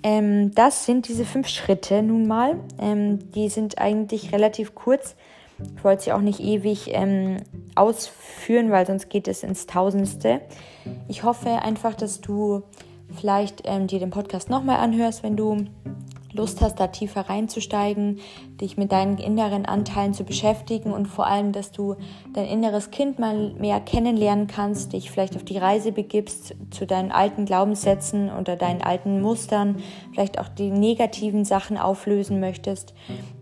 Ähm, 0.02 0.54
das 0.54 0.86
sind 0.86 1.08
diese 1.08 1.24
fünf 1.24 1.48
Schritte 1.48 2.02
nun 2.02 2.26
mal. 2.26 2.56
Ähm, 2.78 3.32
die 3.32 3.48
sind 3.48 3.78
eigentlich 3.78 4.32
relativ 4.32 4.74
kurz. 4.74 5.16
Ich 5.76 5.82
wollte 5.82 6.04
sie 6.04 6.12
auch 6.12 6.20
nicht 6.20 6.40
ewig 6.40 6.90
ähm, 6.92 7.38
ausführen, 7.74 8.70
weil 8.70 8.86
sonst 8.86 9.10
geht 9.10 9.26
es 9.26 9.42
ins 9.42 9.66
Tausendste. 9.66 10.40
Ich 11.08 11.24
hoffe 11.24 11.50
einfach, 11.50 11.94
dass 11.94 12.20
du 12.20 12.62
vielleicht 13.14 13.62
ähm, 13.64 13.86
dir 13.86 13.98
den 13.98 14.10
Podcast 14.10 14.50
nochmal 14.50 14.78
anhörst, 14.78 15.22
wenn 15.22 15.36
du 15.36 15.64
Lust 16.32 16.60
hast, 16.60 16.78
da 16.78 16.88
tiefer 16.88 17.22
reinzusteigen, 17.22 18.20
dich 18.60 18.76
mit 18.76 18.92
deinen 18.92 19.18
inneren 19.18 19.66
Anteilen 19.66 20.14
zu 20.14 20.24
beschäftigen 20.24 20.92
und 20.92 21.06
vor 21.06 21.26
allem, 21.26 21.52
dass 21.52 21.70
du 21.70 21.96
dein 22.34 22.46
inneres 22.46 22.90
Kind 22.90 23.18
mal 23.18 23.52
mehr 23.58 23.80
kennenlernen 23.80 24.46
kannst, 24.46 24.92
dich 24.92 25.10
vielleicht 25.10 25.36
auf 25.36 25.44
die 25.44 25.58
Reise 25.58 25.92
begibst 25.92 26.54
zu 26.70 26.86
deinen 26.86 27.12
alten 27.12 27.44
Glaubenssätzen 27.44 28.30
oder 28.30 28.56
deinen 28.56 28.82
alten 28.82 29.20
Mustern, 29.20 29.76
vielleicht 30.12 30.38
auch 30.38 30.48
die 30.48 30.70
negativen 30.70 31.44
Sachen 31.44 31.78
auflösen 31.78 32.40
möchtest, 32.40 32.94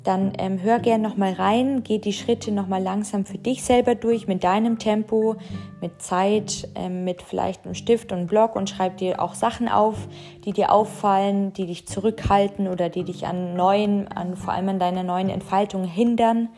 dann 0.07 0.33
ähm, 0.39 0.63
hör 0.63 0.79
gern 0.79 1.03
nochmal 1.03 1.33
rein, 1.33 1.83
geh 1.83 1.99
die 1.99 2.13
Schritte 2.13 2.53
nochmal 2.53 2.83
langsam 2.83 3.25
für 3.25 3.39
dich 3.39 3.65
selber 3.65 3.97
durch, 3.97 4.29
mit 4.29 4.45
deinem 4.45 4.79
Tempo, 4.79 5.37
mit 5.81 6.01
Zeit, 6.01 6.69
ähm, 6.77 7.05
mit 7.05 7.23
vielleicht 7.23 7.65
einem 7.65 7.75
Stift 7.75 8.13
und 8.13 8.29
Block 8.29 8.55
und 8.55 8.71
schreib 8.71 8.99
dir 8.99 9.21
auch 9.21 9.35
Sachen 9.35 9.69
auf, 9.69 9.97
die 10.45 10.53
dir 10.53 10.73
auffallen, 10.73 11.53
die 11.53 11.67
dich 11.67 11.89
zurückhalten 11.89 12.69
oder 12.69 12.89
die 12.89 13.03
dich 13.03 13.27
an 13.27 13.55
neuen, 13.55 14.07
an 14.09 14.37
vor 14.37 14.53
allem 14.53 14.69
an 14.69 14.79
deiner 14.79 15.03
neuen 15.07 15.31
Entfaltung 15.31 15.85
hindern. 15.85 16.49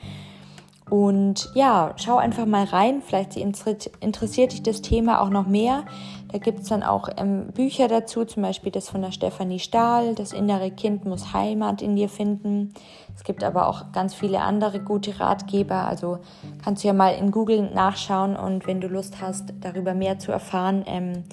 Und 0.91 1.51
ja, 1.55 1.93
schau 1.97 2.17
einfach 2.17 2.47
mal 2.47 2.65
rein. 2.65 3.03
Vielleicht 3.03 3.37
interessiert 3.37 4.53
dich 4.53 4.63
das 4.63 4.81
Thema 4.81 5.21
auch 5.21 5.29
noch 5.29 5.47
mehr. 5.47 5.85
Da 6.33 6.39
gibt 6.39 6.61
es 6.61 6.69
dann 6.69 6.83
auch 6.83 7.09
ähm, 7.17 7.49
Bücher 7.55 7.89
dazu, 7.89 8.25
zum 8.25 8.43
Beispiel 8.43 8.71
das 8.71 8.89
von 8.89 9.03
der 9.03 9.13
Stefanie 9.13 9.59
Stahl, 9.59 10.15
Das 10.15 10.33
innere 10.33 10.71
Kind 10.71 11.05
muss 11.05 11.33
Heimat 11.33 11.81
in 11.83 11.97
dir 11.97 12.09
finden. 12.09 12.75
Es 13.17 13.25
gibt 13.25 13.45
aber 13.45 13.69
auch 13.69 13.93
ganz 13.93 14.15
viele 14.15 14.41
andere 14.41 14.81
gute 14.81 15.19
Ratgeber. 15.21 15.87
Also 15.87 16.19
kannst 16.63 16.85
du 16.85 16.89
ja 16.89 16.95
mal 16.95 17.11
in 17.11 17.31
Google 17.31 17.71
nachschauen 17.73 18.37
und 18.37 18.67
wenn 18.67 18.81
du 18.81 18.89
Lust 18.89 19.21
hast, 19.21 19.55
darüber 19.61 19.95
mehr 19.95 20.19
zu 20.19 20.33
erfahren, 20.33 20.85
ähm, 20.87 21.25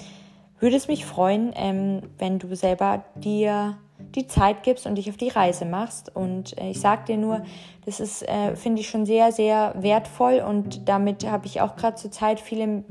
würde 0.59 0.77
es 0.77 0.87
mich 0.87 1.05
freuen, 1.05 1.51
ähm, 1.55 2.01
wenn 2.17 2.39
du 2.39 2.55
selber 2.55 3.03
dir 3.15 3.77
die 3.97 4.27
Zeit 4.27 4.63
gibst 4.63 4.85
und 4.85 4.95
dich 4.95 5.09
auf 5.09 5.17
die 5.17 5.29
Reise 5.29 5.65
machst. 5.65 6.15
Und 6.15 6.57
äh, 6.57 6.69
ich 6.71 6.79
sage 6.79 7.05
dir 7.05 7.17
nur, 7.17 7.43
das 7.85 7.99
ist, 7.99 8.27
äh, 8.27 8.55
finde 8.55 8.81
ich, 8.81 8.89
schon 8.89 9.05
sehr, 9.05 9.31
sehr 9.31 9.73
wertvoll 9.77 10.43
und 10.47 10.87
damit 10.87 11.29
habe 11.29 11.45
ich 11.45 11.61
auch 11.61 11.75
gerade 11.75 11.95
zur 11.95 12.11
Zeit 12.11 12.39
viel 12.39 12.83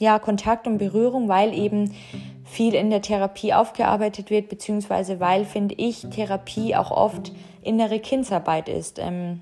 ja, 0.00 0.18
Kontakt 0.18 0.66
und 0.66 0.78
Berührung, 0.78 1.28
weil 1.28 1.54
eben 1.54 1.94
viel 2.44 2.74
in 2.74 2.90
der 2.90 3.02
Therapie 3.02 3.54
aufgearbeitet 3.54 4.30
wird, 4.30 4.48
beziehungsweise 4.48 5.20
weil, 5.20 5.44
finde 5.44 5.74
ich, 5.76 6.06
Therapie 6.10 6.76
auch 6.76 6.90
oft 6.90 7.32
innere 7.62 7.98
Kindsarbeit 8.00 8.68
ist. 8.68 8.98
Ähm, 8.98 9.40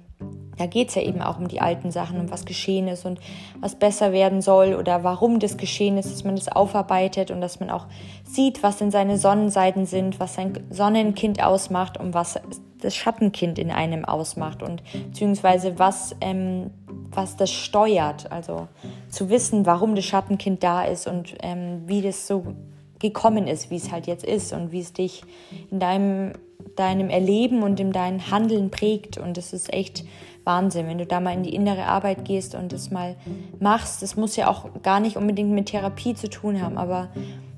da 0.62 0.66
geht 0.66 0.90
es 0.90 0.94
ja 0.94 1.02
eben 1.02 1.22
auch 1.22 1.40
um 1.40 1.48
die 1.48 1.60
alten 1.60 1.90
Sachen, 1.90 2.20
um 2.20 2.30
was 2.30 2.44
geschehen 2.44 2.86
ist 2.86 3.04
und 3.04 3.18
was 3.58 3.74
besser 3.74 4.12
werden 4.12 4.40
soll 4.42 4.74
oder 4.74 5.02
warum 5.02 5.40
das 5.40 5.56
geschehen 5.56 5.98
ist, 5.98 6.12
dass 6.12 6.22
man 6.22 6.36
das 6.36 6.46
aufarbeitet 6.48 7.32
und 7.32 7.40
dass 7.40 7.58
man 7.58 7.68
auch 7.68 7.86
sieht, 8.22 8.62
was 8.62 8.76
denn 8.76 8.92
seine 8.92 9.18
Sonnenseiten 9.18 9.86
sind, 9.86 10.20
was 10.20 10.34
sein 10.34 10.52
Sonnenkind 10.70 11.42
ausmacht 11.42 11.98
und 11.98 12.14
was 12.14 12.38
das 12.80 12.94
Schattenkind 12.94 13.58
in 13.58 13.72
einem 13.72 14.04
ausmacht 14.04 14.62
und 14.62 14.84
beziehungsweise 14.92 15.80
was, 15.80 16.14
ähm, 16.20 16.70
was 17.10 17.36
das 17.36 17.50
steuert. 17.50 18.30
Also 18.30 18.68
zu 19.08 19.30
wissen, 19.30 19.66
warum 19.66 19.96
das 19.96 20.04
Schattenkind 20.04 20.62
da 20.62 20.84
ist 20.84 21.08
und 21.08 21.34
ähm, 21.42 21.82
wie 21.86 22.02
das 22.02 22.28
so 22.28 22.54
gekommen 23.00 23.48
ist, 23.48 23.70
wie 23.70 23.76
es 23.76 23.90
halt 23.90 24.06
jetzt 24.06 24.24
ist 24.24 24.52
und 24.52 24.70
wie 24.70 24.80
es 24.80 24.92
dich 24.92 25.24
in 25.72 25.80
deinem, 25.80 26.34
deinem 26.76 27.10
Erleben 27.10 27.62
und 27.64 27.80
in 27.80 27.92
deinem 27.92 28.30
Handeln 28.30 28.70
prägt. 28.70 29.18
Und 29.18 29.36
das 29.36 29.52
ist 29.52 29.72
echt 29.72 30.04
Wahnsinn, 30.44 30.86
wenn 30.88 30.98
du 30.98 31.06
da 31.06 31.20
mal 31.20 31.32
in 31.32 31.42
die 31.42 31.54
innere 31.54 31.86
Arbeit 31.86 32.24
gehst 32.24 32.54
und 32.54 32.72
das 32.72 32.90
mal 32.90 33.16
machst. 33.60 34.02
Das 34.02 34.16
muss 34.16 34.36
ja 34.36 34.48
auch 34.48 34.66
gar 34.82 35.00
nicht 35.00 35.16
unbedingt 35.16 35.50
mit 35.50 35.66
Therapie 35.66 36.14
zu 36.14 36.28
tun 36.28 36.60
haben, 36.60 36.78
aber 36.78 37.10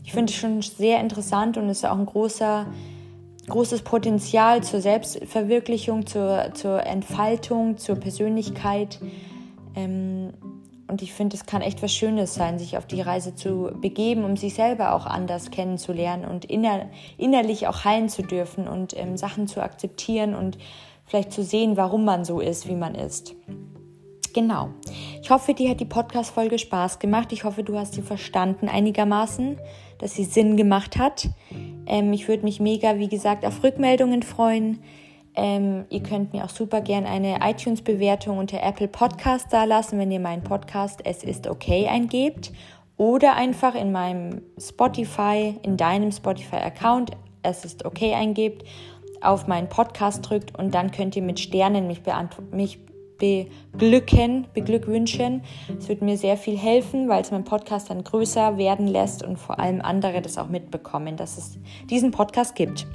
ich 0.05 0.13
finde 0.13 0.33
es 0.33 0.39
schon 0.39 0.61
sehr 0.63 1.01
interessant 1.01 1.57
und 1.57 1.69
es 1.69 1.79
ist 1.79 1.87
auch 1.87 1.99
ein 1.99 2.07
großer, 2.07 2.67
großes 3.49 3.83
Potenzial 3.83 4.63
zur 4.63 4.81
Selbstverwirklichung, 4.81 6.07
zur, 6.07 6.51
zur 6.55 6.85
Entfaltung, 6.85 7.79
zur 7.79 7.97
Persönlichkeit, 7.97 9.01
Ähm, 9.75 10.33
und 10.87 11.01
ich 11.01 11.13
finde, 11.15 11.35
es 11.37 11.47
kann 11.47 11.63
echt 11.63 11.83
was 11.83 11.95
Schönes 11.95 12.35
sein, 12.35 12.59
sich 12.59 12.77
auf 12.77 12.87
die 12.87 13.01
Reise 13.01 13.35
zu 13.35 13.71
begeben, 13.81 14.25
um 14.25 14.37
sich 14.37 14.55
selber 14.55 14.95
auch 14.95 15.07
anders 15.07 15.51
kennenzulernen 15.51 16.27
und 16.27 16.45
inner, 16.45 16.87
innerlich 17.17 17.67
auch 17.67 17.85
heilen 17.85 18.09
zu 18.09 18.23
dürfen 18.23 18.69
und 18.69 18.97
ähm, 18.97 19.17
Sachen 19.17 19.49
zu 19.49 19.63
akzeptieren 19.63 20.35
und 20.35 20.59
vielleicht 21.07 21.33
zu 21.33 21.43
sehen, 21.43 21.77
warum 21.77 22.05
man 22.05 22.25
so 22.25 22.41
ist, 22.41 22.69
wie 22.69 22.77
man 22.77 22.95
ist. 22.95 23.35
Genau. 24.35 24.71
Ich 25.23 25.31
hoffe, 25.31 25.55
dir 25.55 25.71
hat 25.71 25.81
die 25.81 25.85
Podcast-Folge 25.85 26.59
Spaß 26.59 26.99
gemacht. 26.99 27.33
Ich 27.33 27.45
hoffe, 27.45 27.63
du 27.63 27.79
hast 27.79 27.95
sie 27.95 28.03
verstanden 28.03 28.69
einigermaßen, 28.69 29.59
dass 29.99 30.15
sie 30.15 30.25
Sinn 30.25 30.57
gemacht 30.57 30.99
hat. 30.99 31.29
Ähm, 31.87 32.13
ich 32.13 32.27
würde 32.27 32.43
mich 32.43 32.59
mega, 32.59 32.99
wie 32.99 33.09
gesagt, 33.09 33.47
auf 33.47 33.63
Rückmeldungen 33.63 34.25
freuen. 34.25 34.81
Ähm, 35.37 35.85
ihr 35.89 36.03
könnt 36.03 36.33
mir 36.33 36.45
auch 36.45 36.51
super 36.51 36.81
gern 36.81 37.07
eine 37.07 37.39
iTunes-Bewertung 37.43 38.39
unter 38.39 38.61
Apple 38.61 38.89
Podcast 38.89 39.53
da 39.53 39.65
lassen, 39.65 39.99
wenn 39.99 40.11
ihr 40.11 40.21
meinen 40.21 40.43
Podcast 40.43 41.01
Es 41.05 41.23
ist 41.23 41.47
okay 41.47 41.87
eingebt. 41.87 42.53
Oder 42.97 43.35
einfach 43.35 43.75
in 43.75 43.93
meinem 43.93 44.43
Spotify, 44.59 45.59
in 45.63 45.77
deinem 45.77 46.13
Spotify-Account 46.13 47.13
Es 47.43 47.65
ist 47.65 47.85
okay 47.85 48.15
eingebt, 48.15 48.65
auf 49.25 49.47
meinen 49.47 49.69
Podcast 49.69 50.29
drückt 50.29 50.59
und 50.59 50.75
dann 50.75 50.91
könnt 50.91 51.17
ihr 51.17 51.23
mit 51.23 51.41
Sternen 51.41 51.87
mich, 51.87 52.03
mich 52.53 52.79
beglücken, 53.19 54.47
beglückwünschen. 54.55 55.43
Es 55.79 55.89
wird 55.89 56.03
mir 56.03 56.17
sehr 56.17 56.37
viel 56.37 56.59
helfen, 56.59 57.09
weil 57.09 57.23
es 57.23 57.31
meinen 57.31 57.45
Podcast 57.45 57.91
dann 57.91 58.05
größer 58.05 58.59
werden 58.59 58.87
lässt 58.87 59.23
und 59.23 59.39
vor 59.39 59.59
allem 59.59 59.81
andere 59.81 60.21
das 60.21 60.39
auch 60.39 60.49
mitbekommen, 60.49 61.17
dass 61.17 61.39
es 61.39 61.59
diesen 61.89 62.11
Podcast 62.11 62.55
gibt. 62.55 62.87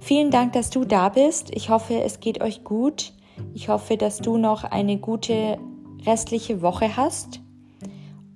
Vielen 0.00 0.30
Dank, 0.30 0.52
dass 0.52 0.70
du 0.70 0.84
da 0.84 1.08
bist. 1.08 1.50
Ich 1.54 1.70
hoffe, 1.70 2.02
es 2.02 2.20
geht 2.20 2.40
euch 2.40 2.64
gut. 2.64 3.12
Ich 3.54 3.68
hoffe, 3.68 3.96
dass 3.96 4.18
du 4.18 4.36
noch 4.36 4.64
eine 4.64 4.98
gute 4.98 5.58
restliche 6.04 6.62
Woche 6.62 6.96
hast. 6.96 7.40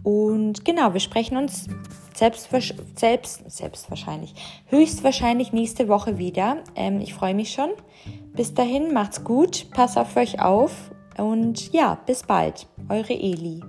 Und 0.02 0.64
genau, 0.64 0.92
wir 0.92 1.00
sprechen 1.00 1.36
uns 1.36 1.66
selbst, 2.16 2.48
selbst, 2.94 3.50
selbstwahrscheinlich, 3.50 4.34
höchstwahrscheinlich 4.66 5.52
nächste 5.52 5.88
Woche 5.88 6.18
wieder. 6.18 6.58
Ähm, 6.74 7.00
ich 7.00 7.14
freue 7.14 7.34
mich 7.34 7.52
schon. 7.52 7.70
Bis 8.34 8.54
dahin, 8.54 8.92
macht's 8.92 9.24
gut, 9.24 9.66
pass 9.70 9.96
auf 9.96 10.16
euch 10.16 10.40
auf 10.40 10.90
und 11.18 11.72
ja, 11.72 11.98
bis 12.06 12.22
bald. 12.22 12.66
Eure 12.88 13.14
Eli. 13.14 13.62